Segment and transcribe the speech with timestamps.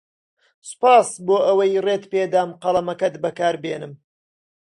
[0.69, 3.93] سوپاس بۆ ئەوەی ڕێت پێدام قەڵەمەکەت بەکاربێنم.